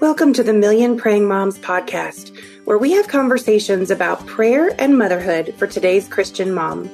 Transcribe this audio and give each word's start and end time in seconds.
Welcome 0.00 0.32
to 0.34 0.44
the 0.44 0.52
Million 0.52 0.96
Praying 0.96 1.26
Moms 1.26 1.58
podcast, 1.58 2.32
where 2.66 2.78
we 2.78 2.92
have 2.92 3.08
conversations 3.08 3.90
about 3.90 4.24
prayer 4.28 4.70
and 4.80 4.96
motherhood 4.96 5.56
for 5.56 5.66
today's 5.66 6.06
Christian 6.06 6.54
mom. 6.54 6.88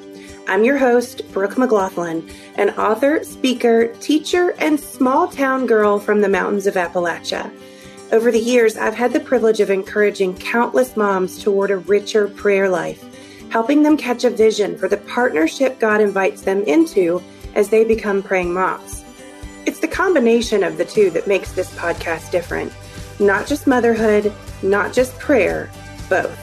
I'm 0.48 0.64
your 0.64 0.78
host, 0.78 1.20
Brooke 1.30 1.56
McGlothlin, 1.56 2.26
an 2.54 2.70
author, 2.70 3.22
speaker, 3.22 3.88
teacher, 4.00 4.54
and 4.58 4.80
small 4.80 5.28
town 5.28 5.66
girl 5.66 5.98
from 5.98 6.22
the 6.22 6.30
mountains 6.30 6.66
of 6.66 6.76
Appalachia. 6.76 7.52
Over 8.10 8.32
the 8.32 8.40
years, 8.40 8.78
I've 8.78 8.94
had 8.94 9.12
the 9.12 9.20
privilege 9.20 9.60
of 9.60 9.68
encouraging 9.68 10.38
countless 10.38 10.96
moms 10.96 11.42
toward 11.42 11.70
a 11.70 11.76
richer 11.76 12.26
prayer 12.28 12.70
life, 12.70 13.04
helping 13.50 13.82
them 13.82 13.98
catch 13.98 14.24
a 14.24 14.30
vision 14.30 14.78
for 14.78 14.88
the 14.88 14.96
partnership 14.96 15.78
God 15.78 16.00
invites 16.00 16.40
them 16.40 16.62
into 16.62 17.22
as 17.54 17.68
they 17.68 17.84
become 17.84 18.22
praying 18.22 18.54
moms. 18.54 19.04
It's 19.66 19.80
the 19.80 19.88
combination 19.88 20.64
of 20.64 20.78
the 20.78 20.86
two 20.86 21.10
that 21.10 21.26
makes 21.26 21.52
this 21.52 21.70
podcast 21.74 22.30
different. 22.30 22.72
Not 23.20 23.46
just 23.46 23.66
motherhood, 23.66 24.32
not 24.62 24.92
just 24.92 25.18
prayer, 25.18 25.70
both. 26.08 26.38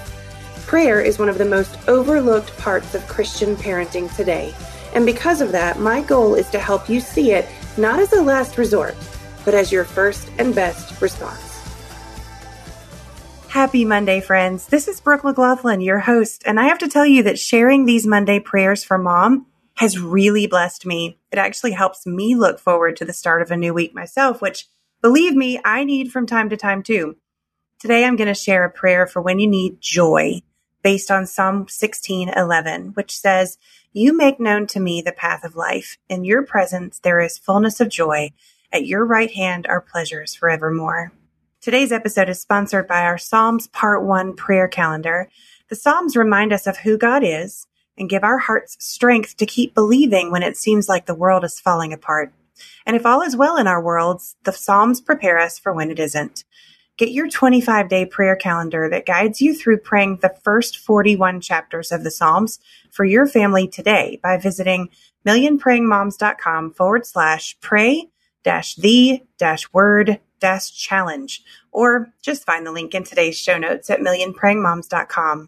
Prayer 0.68 1.02
is 1.02 1.20
one 1.20 1.28
of 1.28 1.38
the 1.38 1.46
most 1.46 1.78
overlooked 1.90 2.58
parts 2.58 2.96
of 2.96 3.06
Christian 3.08 3.58
parenting 3.58 4.14
today. 4.16 4.54
And 4.94 5.06
because 5.06 5.42
of 5.42 5.52
that, 5.52 5.80
my 5.80 6.02
goal 6.02 6.36
is 6.36 6.50
to 6.52 6.60
help 6.60 6.90
you 6.90 7.02
see 7.02 7.32
it 7.32 7.48
not 7.78 8.00
as 8.00 8.14
a 8.14 8.22
last 8.22 8.58
resort, 8.58 8.96
but 9.44 9.54
as 9.54 9.72
your 9.72 9.84
first 9.84 10.30
and 10.38 10.56
best 10.56 11.02
response. 11.02 11.52
Happy 13.50 13.84
Monday, 13.84 14.22
friends. 14.22 14.68
This 14.68 14.88
is 14.88 15.02
Brooke 15.02 15.24
McGlothlin, 15.24 15.84
your 15.84 16.00
host, 16.00 16.44
and 16.46 16.58
I 16.58 16.68
have 16.68 16.80
to 16.80 16.88
tell 16.88 17.06
you 17.06 17.24
that 17.24 17.38
sharing 17.38 17.86
these 17.86 18.08
Monday 18.08 18.40
prayers 18.40 18.82
for 18.82 18.98
mom 18.98 19.46
has 19.76 20.00
really 20.00 20.48
blessed 20.48 20.86
me. 20.86 21.20
It 21.32 21.38
actually 21.38 21.72
helps 21.72 22.06
me 22.06 22.36
look 22.36 22.60
forward 22.60 22.96
to 22.98 23.06
the 23.06 23.12
start 23.12 23.42
of 23.42 23.52
a 23.52 23.58
new 23.58 23.74
week 23.74 23.94
myself, 23.94 24.42
which 24.42 24.68
Believe 25.02 25.36
me, 25.36 25.60
I 25.66 25.84
need 25.84 26.12
from 26.12 26.28
time 26.28 26.50
to 26.50 26.58
time 26.58 26.84
too. 26.84 27.18
Today 27.80 28.06
I'm 28.06 28.16
going 28.16 28.28
to 28.28 28.36
share 28.36 28.66
a 28.66 28.70
prayer 28.70 29.08
for 29.08 29.20
when 29.20 29.40
you 29.40 29.48
need 29.48 29.82
joy 29.82 30.44
based 30.84 31.10
on 31.10 31.26
Psalm 31.26 31.66
16:11, 31.66 32.94
which 32.94 33.18
says, 33.18 33.58
"You 33.94 34.16
make 34.16 34.40
known 34.40 34.68
to 34.68 34.80
me 34.80 35.02
the 35.02 35.12
path 35.12 35.44
of 35.44 35.56
life. 35.56 35.98
In 36.08 36.24
your 36.24 36.44
presence 36.44 37.00
there 37.00 37.20
is 37.20 37.40
fullness 37.40 37.82
of 37.82 37.90
joy. 37.90 38.30
At 38.72 38.86
your 38.86 39.04
right 39.04 39.32
hand 39.32 39.66
are 39.66 39.82
pleasures 39.82 40.36
forevermore." 40.36 41.12
Today's 41.62 41.92
episode 41.92 42.30
is 42.30 42.40
sponsored 42.40 42.88
by 42.88 43.02
our 43.02 43.18
Psalms 43.18 43.66
Part 43.70 44.04
1 44.04 44.36
prayer 44.36 44.68
calendar. 44.68 45.30
The 45.70 45.76
Psalms 45.76 46.16
remind 46.16 46.54
us 46.54 46.68
of 46.68 46.78
who 46.78 46.96
God 46.96 47.24
is 47.24 47.66
and 47.98 48.08
give 48.08 48.24
our 48.24 48.38
hearts 48.38 48.78
strength 48.80 49.36
to 49.38 49.48
keep 49.48 49.74
believing 49.74 50.30
when 50.30 50.44
it 50.44 50.58
seems 50.58 50.88
like 50.88 51.08
the 51.08 51.16
world 51.16 51.44
is 51.44 51.60
falling 51.60 51.92
apart. 51.92 52.32
And 52.86 52.96
if 52.96 53.06
all 53.06 53.22
is 53.22 53.36
well 53.36 53.58
in 53.58 53.68
our 53.68 53.82
worlds, 53.82 54.36
the 54.44 54.52
Psalms 54.52 55.02
prepare 55.02 55.40
us 55.40 55.60
for 55.60 55.74
when 55.74 55.92
it 55.92 56.00
isn't. 56.00 56.44
Get 56.98 57.12
your 57.12 57.30
25 57.30 57.90
day 57.90 58.06
prayer 58.06 58.36
calendar 58.36 58.90
that 58.90 59.06
guides 59.06 59.42
you 59.42 59.56
through 59.56 59.80
praying 59.80 60.18
the 60.18 60.36
first 60.44 60.78
41 60.78 61.42
chapters 61.42 61.92
of 61.92 62.04
the 62.04 62.12
Psalms 62.12 62.60
for 62.92 63.06
your 63.06 63.28
family 63.28 63.68
today 63.68 64.20
by 64.22 64.38
visiting 64.38 64.90
millionprayingmoms.com 65.26 66.74
forward 66.74 67.06
slash 67.06 67.58
pray 67.62 68.10
dash 68.44 68.76
the 68.76 69.24
dash 69.38 69.72
word 69.72 70.20
dash 70.42 70.72
challenge, 70.72 71.44
or 71.72 72.12
just 72.22 72.46
find 72.46 72.66
the 72.66 72.72
link 72.72 72.94
in 72.94 73.04
today's 73.04 73.38
show 73.38 73.58
notes 73.58 73.90
at 73.90 74.00
millionprayingmoms.com. 74.00 75.48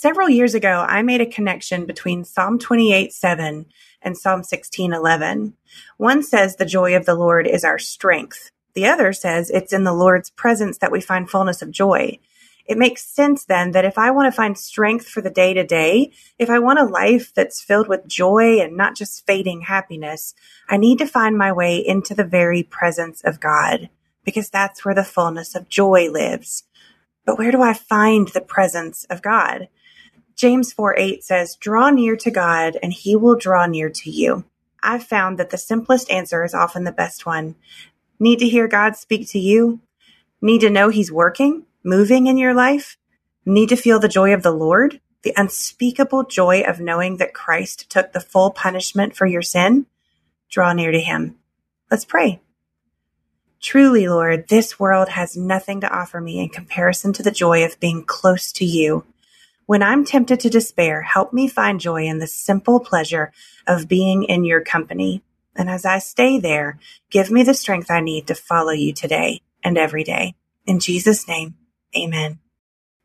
Several 0.00 0.30
years 0.30 0.54
ago, 0.54 0.86
I 0.88 1.02
made 1.02 1.20
a 1.20 1.26
connection 1.26 1.84
between 1.84 2.22
Psalm 2.22 2.60
28 2.60 3.12
7 3.12 3.66
and 4.00 4.16
Psalm 4.16 4.42
16:11. 4.44 5.54
One 5.96 6.22
says 6.22 6.54
the 6.54 6.64
joy 6.64 6.94
of 6.94 7.04
the 7.04 7.16
Lord 7.16 7.48
is 7.48 7.64
our 7.64 7.80
strength. 7.80 8.52
The 8.74 8.86
other 8.86 9.12
says 9.12 9.50
it's 9.50 9.72
in 9.72 9.82
the 9.82 9.92
Lord's 9.92 10.30
presence 10.30 10.78
that 10.78 10.92
we 10.92 11.00
find 11.00 11.28
fullness 11.28 11.62
of 11.62 11.72
joy. 11.72 12.20
It 12.64 12.78
makes 12.78 13.08
sense 13.08 13.44
then 13.44 13.72
that 13.72 13.84
if 13.84 13.98
I 13.98 14.12
want 14.12 14.32
to 14.32 14.36
find 14.36 14.56
strength 14.56 15.08
for 15.08 15.20
the 15.20 15.30
day 15.30 15.52
to 15.52 15.66
day, 15.66 16.12
if 16.38 16.48
I 16.48 16.60
want 16.60 16.78
a 16.78 16.84
life 16.84 17.34
that's 17.34 17.60
filled 17.60 17.88
with 17.88 18.06
joy 18.06 18.60
and 18.60 18.76
not 18.76 18.94
just 18.94 19.26
fading 19.26 19.62
happiness, 19.62 20.32
I 20.68 20.76
need 20.76 20.98
to 20.98 21.08
find 21.08 21.36
my 21.36 21.50
way 21.50 21.76
into 21.76 22.14
the 22.14 22.22
very 22.22 22.62
presence 22.62 23.20
of 23.22 23.40
God 23.40 23.88
because 24.24 24.48
that's 24.48 24.84
where 24.84 24.94
the 24.94 25.02
fullness 25.02 25.56
of 25.56 25.68
joy 25.68 26.08
lives. 26.08 26.62
But 27.24 27.36
where 27.36 27.50
do 27.50 27.62
I 27.62 27.72
find 27.72 28.28
the 28.28 28.40
presence 28.40 29.04
of 29.10 29.22
God? 29.22 29.66
James 30.38 30.72
4 30.72 30.96
8 30.96 31.24
says, 31.24 31.56
Draw 31.56 31.90
near 31.90 32.14
to 32.14 32.30
God, 32.30 32.78
and 32.80 32.92
he 32.92 33.16
will 33.16 33.34
draw 33.34 33.66
near 33.66 33.90
to 33.90 34.08
you. 34.08 34.44
I've 34.80 35.02
found 35.02 35.36
that 35.36 35.50
the 35.50 35.58
simplest 35.58 36.08
answer 36.12 36.44
is 36.44 36.54
often 36.54 36.84
the 36.84 36.92
best 36.92 37.26
one. 37.26 37.56
Need 38.20 38.38
to 38.38 38.48
hear 38.48 38.68
God 38.68 38.94
speak 38.94 39.28
to 39.30 39.38
you? 39.40 39.80
Need 40.40 40.60
to 40.60 40.70
know 40.70 40.90
he's 40.90 41.10
working, 41.10 41.64
moving 41.82 42.28
in 42.28 42.38
your 42.38 42.54
life? 42.54 42.96
Need 43.44 43.70
to 43.70 43.76
feel 43.76 43.98
the 43.98 44.06
joy 44.06 44.32
of 44.32 44.44
the 44.44 44.52
Lord? 44.52 45.00
The 45.22 45.34
unspeakable 45.36 46.26
joy 46.26 46.62
of 46.62 46.78
knowing 46.78 47.16
that 47.16 47.34
Christ 47.34 47.90
took 47.90 48.12
the 48.12 48.20
full 48.20 48.52
punishment 48.52 49.16
for 49.16 49.26
your 49.26 49.42
sin? 49.42 49.86
Draw 50.50 50.72
near 50.74 50.92
to 50.92 51.00
him. 51.00 51.34
Let's 51.90 52.04
pray. 52.04 52.40
Truly, 53.60 54.06
Lord, 54.06 54.46
this 54.46 54.78
world 54.78 55.08
has 55.08 55.36
nothing 55.36 55.80
to 55.80 55.90
offer 55.90 56.20
me 56.20 56.38
in 56.38 56.48
comparison 56.48 57.12
to 57.14 57.24
the 57.24 57.32
joy 57.32 57.64
of 57.64 57.80
being 57.80 58.04
close 58.04 58.52
to 58.52 58.64
you. 58.64 59.04
When 59.68 59.82
I'm 59.82 60.06
tempted 60.06 60.40
to 60.40 60.48
despair, 60.48 61.02
help 61.02 61.34
me 61.34 61.46
find 61.46 61.78
joy 61.78 62.06
in 62.06 62.20
the 62.20 62.26
simple 62.26 62.80
pleasure 62.80 63.32
of 63.66 63.86
being 63.86 64.22
in 64.22 64.46
your 64.46 64.62
company. 64.62 65.22
And 65.54 65.68
as 65.68 65.84
I 65.84 65.98
stay 65.98 66.38
there, 66.38 66.78
give 67.10 67.30
me 67.30 67.42
the 67.42 67.52
strength 67.52 67.90
I 67.90 68.00
need 68.00 68.26
to 68.28 68.34
follow 68.34 68.70
you 68.70 68.94
today 68.94 69.42
and 69.62 69.76
every 69.76 70.04
day. 70.04 70.36
In 70.64 70.80
Jesus' 70.80 71.28
name, 71.28 71.56
amen. 71.94 72.38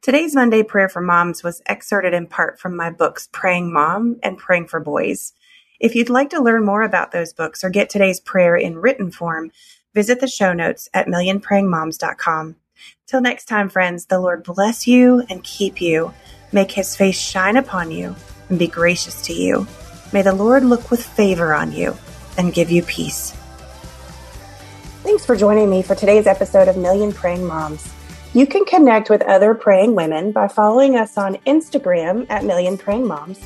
Today's 0.02 0.36
Monday 0.36 0.64
prayer 0.64 0.88
for 0.88 1.02
moms 1.02 1.44
was 1.44 1.62
excerpted 1.66 2.14
in 2.14 2.28
part 2.28 2.62
from 2.62 2.78
my 2.78 2.90
books, 2.90 3.28
Praying 3.34 3.74
Mom 3.74 4.22
and 4.24 4.38
Praying 4.38 4.68
for 4.68 4.80
Boys. 4.80 5.34
If 5.82 5.96
you'd 5.96 6.10
like 6.10 6.30
to 6.30 6.42
learn 6.42 6.64
more 6.66 6.84
about 6.84 7.12
those 7.12 7.34
books 7.34 7.66
or 7.66 7.72
get 7.72 7.90
today's 7.90 8.22
prayer 8.22 8.56
in 8.56 8.78
written 8.78 9.12
form, 9.12 9.52
visit 9.94 10.22
the 10.22 10.28
show 10.28 10.54
notes 10.54 10.88
at 10.94 11.08
millionprayingmoms.com. 11.08 12.56
Till 13.06 13.20
next 13.20 13.50
time, 13.50 13.68
friends, 13.68 14.06
the 14.06 14.22
Lord 14.22 14.46
bless 14.46 14.88
you 14.88 15.26
and 15.30 15.44
keep 15.44 15.82
you 15.82 16.14
make 16.54 16.72
his 16.72 16.96
face 16.96 17.20
shine 17.20 17.58
upon 17.58 17.92
you 17.92 18.16
and 18.50 18.60
be 18.60 18.68
gracious 18.68 19.22
to 19.24 19.34
you. 19.34 19.68
May 20.12 20.22
the 20.22 20.34
Lord 20.34 20.64
look 20.64 20.92
with 20.92 21.06
favor 21.06 21.54
on 21.54 21.72
you 21.72 21.98
and 22.38 22.54
give 22.54 22.70
you 22.70 22.84
peace. 22.84 23.32
Thanks 25.04 25.26
for 25.26 25.36
joining 25.36 25.70
me 25.70 25.82
for 25.82 25.96
today's 25.96 26.28
episode 26.28 26.68
of 26.68 26.78
Million 26.78 27.12
Praying 27.12 27.46
Moms. 27.46 27.92
You 28.34 28.48
can 28.48 28.66
connect 28.66 29.10
with 29.10 29.22
other 29.24 29.54
praying 29.54 29.96
women 29.96 30.32
by 30.32 30.48
following 30.48 30.96
us 30.96 31.18
on 31.18 31.36
Instagram 31.46 32.26
at 32.30 32.46
Million 32.46 32.78
Praying 32.78 33.06
Moms 33.06 33.40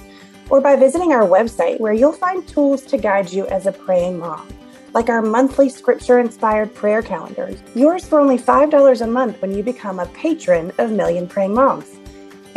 or 0.50 0.62
by 0.62 0.76
visiting 0.76 1.12
our 1.12 1.28
website 1.28 1.80
where 1.80 1.94
you'll 1.94 2.14
find 2.14 2.48
tools 2.48 2.84
to 2.84 2.98
guide 2.98 3.32
you 3.32 3.48
as 3.48 3.66
a 3.66 3.72
praying 3.72 4.18
mom, 4.18 4.48
like 4.94 5.10
our 5.10 5.22
monthly 5.22 5.68
scripture 5.68 6.20
inspired 6.20 6.74
prayer 6.74 7.02
calendars, 7.02 7.62
yours 7.76 8.08
for 8.08 8.20
only 8.20 8.38
$5 8.38 9.02
a 9.02 9.08
month 9.08 9.42
when 9.42 9.54
you 9.54 9.64
become 9.64 10.00
a 10.00 10.06
patron 10.08 10.72
of 10.78 10.92
Million 10.92 11.28
Praying 11.28 11.54
Moms. 11.54 11.97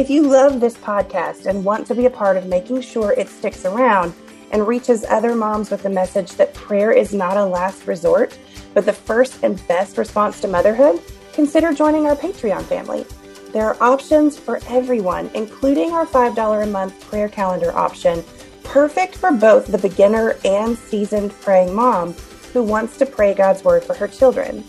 If 0.00 0.08
you 0.08 0.22
love 0.22 0.60
this 0.60 0.78
podcast 0.78 1.44
and 1.44 1.62
want 1.62 1.86
to 1.88 1.94
be 1.94 2.06
a 2.06 2.10
part 2.10 2.38
of 2.38 2.46
making 2.46 2.80
sure 2.80 3.12
it 3.12 3.28
sticks 3.28 3.66
around 3.66 4.14
and 4.50 4.66
reaches 4.66 5.04
other 5.04 5.34
moms 5.34 5.70
with 5.70 5.82
the 5.82 5.90
message 5.90 6.32
that 6.36 6.54
prayer 6.54 6.90
is 6.90 7.12
not 7.12 7.36
a 7.36 7.44
last 7.44 7.86
resort, 7.86 8.38
but 8.72 8.86
the 8.86 8.94
first 8.94 9.42
and 9.42 9.62
best 9.68 9.98
response 9.98 10.40
to 10.40 10.48
motherhood, 10.48 11.02
consider 11.34 11.74
joining 11.74 12.06
our 12.06 12.16
Patreon 12.16 12.62
family. 12.62 13.04
There 13.52 13.66
are 13.66 13.82
options 13.82 14.38
for 14.38 14.58
everyone, 14.68 15.30
including 15.34 15.90
our 15.92 16.06
$5 16.06 16.62
a 16.62 16.66
month 16.66 16.98
prayer 17.06 17.28
calendar 17.28 17.76
option, 17.76 18.24
perfect 18.64 19.16
for 19.16 19.32
both 19.32 19.66
the 19.66 19.76
beginner 19.76 20.34
and 20.46 20.78
seasoned 20.78 21.32
praying 21.42 21.74
mom 21.74 22.14
who 22.54 22.62
wants 22.62 22.96
to 22.96 23.04
pray 23.04 23.34
God's 23.34 23.64
word 23.64 23.84
for 23.84 23.92
her 23.92 24.08
children. 24.08 24.64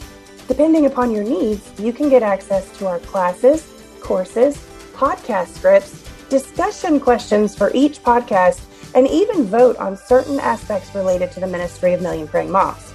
Depending 0.50 0.88
upon 0.88 1.10
your 1.10 1.24
needs, 1.24 1.72
you 1.80 1.94
can 1.94 2.10
get 2.10 2.22
access 2.22 2.69
to 2.80 2.86
our 2.86 3.00
classes, 3.00 3.66
courses, 4.01 4.62
podcast 5.01 5.48
scripts, 5.48 6.07
discussion 6.30 7.00
questions 7.00 7.56
for 7.56 7.71
each 7.74 8.03
podcast, 8.03 8.62
and 8.94 9.07
even 9.07 9.45
vote 9.45 9.75
on 9.77 9.98
certain 9.98 10.39
aspects 10.39 10.94
related 10.94 11.31
to 11.31 11.39
the 11.39 11.48
ministry 11.48 11.94
of 11.94 12.03
Million 12.03 12.27
Praying 12.27 12.51
Moms. 12.51 12.94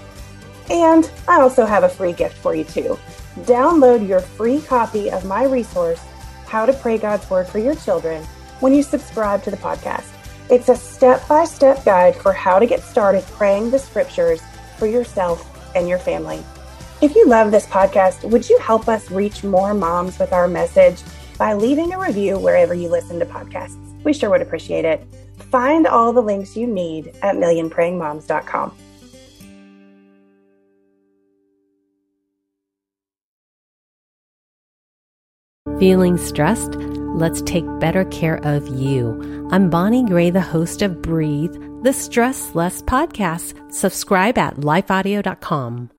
And 0.70 1.10
I 1.26 1.40
also 1.40 1.66
have 1.66 1.82
a 1.82 1.88
free 1.88 2.12
gift 2.12 2.38
for 2.38 2.54
you 2.54 2.62
too. 2.62 2.96
Download 3.40 4.06
your 4.06 4.20
free 4.20 4.60
copy 4.60 5.10
of 5.10 5.24
my 5.24 5.46
resource, 5.46 6.00
How 6.46 6.64
to 6.64 6.72
Pray 6.74 6.96
God's 6.96 7.28
Word 7.28 7.48
for 7.48 7.58
Your 7.58 7.74
Children, 7.74 8.22
when 8.60 8.72
you 8.72 8.84
subscribe 8.84 9.42
to 9.42 9.50
the 9.50 9.56
podcast. 9.56 10.12
It's 10.48 10.68
a 10.68 10.76
step 10.76 11.26
by 11.26 11.44
step 11.44 11.84
guide 11.84 12.14
for 12.14 12.32
how 12.32 12.60
to 12.60 12.66
get 12.66 12.82
started 12.84 13.24
praying 13.32 13.72
the 13.72 13.80
scriptures 13.80 14.40
for 14.78 14.86
yourself 14.86 15.74
and 15.74 15.88
your 15.88 15.98
family. 15.98 16.40
If 17.02 17.16
you 17.16 17.26
love 17.26 17.50
this 17.50 17.66
podcast, 17.66 18.22
would 18.30 18.48
you 18.48 18.58
help 18.60 18.86
us 18.88 19.10
reach 19.10 19.42
more 19.42 19.74
moms 19.74 20.20
with 20.20 20.32
our 20.32 20.46
message 20.46 21.02
by 21.38 21.54
leaving 21.54 21.92
a 21.92 21.98
review 21.98 22.38
wherever 22.38 22.74
you 22.74 22.88
listen 22.88 23.18
to 23.18 23.26
podcasts. 23.26 23.76
We 24.04 24.12
sure 24.12 24.30
would 24.30 24.42
appreciate 24.42 24.84
it. 24.84 25.06
Find 25.50 25.86
all 25.86 26.12
the 26.12 26.22
links 26.22 26.56
you 26.56 26.66
need 26.66 27.08
at 27.22 27.36
millionprayingmoms.com. 27.36 28.76
Feeling 35.78 36.16
stressed? 36.16 36.74
Let's 37.16 37.42
take 37.42 37.64
better 37.80 38.06
care 38.06 38.36
of 38.44 38.66
you. 38.68 39.48
I'm 39.50 39.68
Bonnie 39.68 40.04
Gray, 40.04 40.30
the 40.30 40.40
host 40.40 40.80
of 40.80 41.02
Breathe, 41.02 41.54
the 41.82 41.92
Stress 41.92 42.54
Less 42.54 42.80
podcast. 42.80 43.72
Subscribe 43.72 44.38
at 44.38 44.56
lifeaudio.com. 44.56 45.90